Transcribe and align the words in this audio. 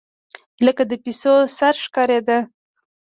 لکه 0.65 0.83
د 0.89 0.91
پيشو 1.03 1.35
سر 1.57 1.75
ښکارېدۀ 1.83 2.37